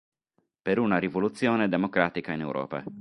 Per 0.63 0.79
una 0.79 0.97
rivoluzione 0.97 1.69
democratica 1.69 2.31
in 2.33 2.39
Europa". 2.41 2.83